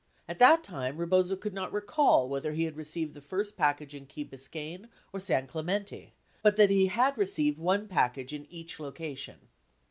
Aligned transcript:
At 0.27 0.39
that 0.39 0.63
time, 0.63 0.97
Bebozo 0.97 1.35
could 1.35 1.53
not 1.53 1.71
recall 1.71 2.27
whether 2.27 2.53
he 2.53 2.67
received 2.69 3.13
the 3.13 3.21
first 3.21 3.55
package 3.55 3.93
in 3.93 4.07
Key 4.07 4.25
Biscayne 4.25 4.87
or 5.13 5.19
San 5.19 5.45
Clemente, 5.45 6.13
but 6.41 6.55
that 6.57 6.71
he 6.71 6.87
had 6.87 7.15
received 7.19 7.59
one 7.59 7.87
package 7.87 8.33
in 8.33 8.47
each 8.49 8.79
location. 8.79 9.47